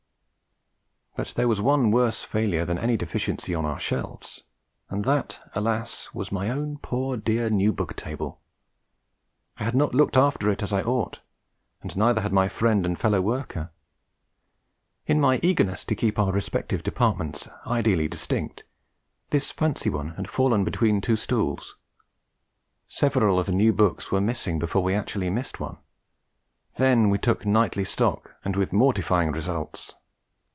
[1.17, 4.43] But there was one worse failure than any deficiency on our shelves,
[4.89, 6.09] and that, alas!
[6.15, 8.41] was my own poor dear New Book Table.
[9.59, 11.19] I had not looked after it as I ought,
[11.81, 13.71] and neither had my friend and fellow worker;
[15.05, 18.63] in my eagerness to keep our respective departments ideally distinct,
[19.29, 21.75] this fancy one had fallen between two stools.
[22.87, 25.77] Several of the new books were missing before we actually missed one;
[26.77, 29.93] then we took nightly stock, and with mortifying results.